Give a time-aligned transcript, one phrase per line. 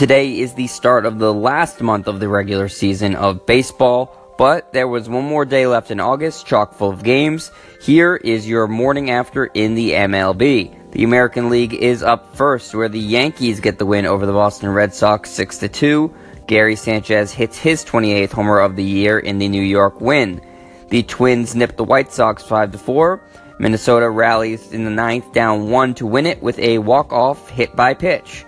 [0.00, 4.72] Today is the start of the last month of the regular season of baseball, but
[4.72, 7.52] there was one more day left in August, chock full of games.
[7.82, 10.92] Here is your morning after in the MLB.
[10.92, 14.70] The American League is up first, where the Yankees get the win over the Boston
[14.70, 16.14] Red Sox 6 2.
[16.46, 20.40] Gary Sanchez hits his 28th homer of the year in the New York win.
[20.88, 23.20] The Twins nip the White Sox 5 4.
[23.58, 27.92] Minnesota rallies in the ninth, down one to win it with a walk-off hit by
[27.92, 28.46] pitch.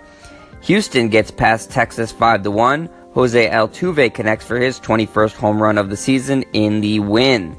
[0.63, 2.89] Houston gets past Texas 5 1.
[3.15, 7.57] Jose Altuve connects for his 21st home run of the season in the win.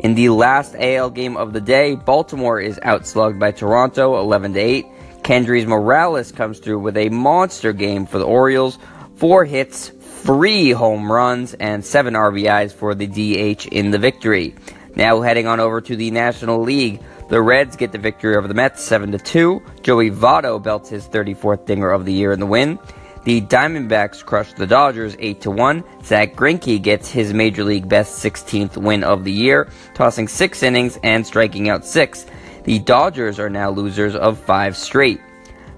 [0.00, 4.86] In the last AL game of the day, Baltimore is outslugged by Toronto 11 8.
[5.22, 8.78] Kendrys Morales comes through with a monster game for the Orioles.
[9.16, 14.54] Four hits, three home runs, and seven RBIs for the DH in the victory.
[14.94, 17.00] Now heading on over to the National League.
[17.28, 19.62] The Reds get the victory over the Mets 7 2.
[19.82, 22.78] Joey Votto belts his 34th dinger of the year in the win.
[23.24, 25.84] The Diamondbacks crush the Dodgers 8 1.
[26.04, 30.98] Zack Greinke gets his Major League best 16th win of the year, tossing 6 innings
[31.02, 32.26] and striking out 6.
[32.64, 35.20] The Dodgers are now losers of 5 straight.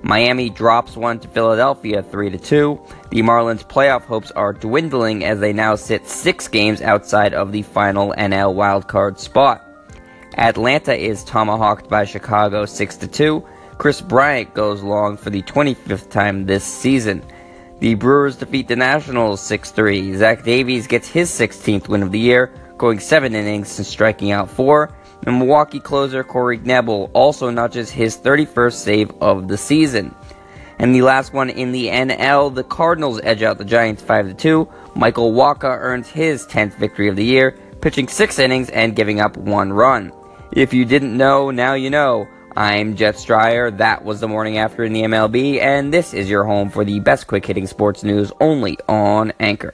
[0.02, 2.80] Miami drops one to Philadelphia 3 2.
[3.10, 7.62] The Marlins playoff hopes are dwindling as they now sit 6 games outside of the
[7.62, 9.65] final NL wildcard spot.
[10.34, 13.44] Atlanta is tomahawked by Chicago 6 2.
[13.78, 17.22] Kris Bryant goes long for the 25th time this season.
[17.78, 20.16] The Brewers defeat the Nationals 6 3.
[20.16, 24.50] Zach Davies gets his 16th win of the year, going 7 innings and striking out
[24.50, 24.92] 4.
[25.26, 30.14] And Milwaukee closer Corey Knebel also notches his 31st save of the season.
[30.78, 34.68] And the last one in the NL, the Cardinals edge out the Giants 5 2.
[34.94, 39.36] Michael Wacha earns his 10th victory of the year, pitching 6 innings and giving up
[39.36, 40.12] 1 run.
[40.50, 42.26] If you didn't know, now you know.
[42.56, 43.78] I'm Jet Stryer.
[43.78, 46.98] That was the morning after in the MLB, and this is your home for the
[46.98, 49.72] best quick hitting sports news only on Anchor.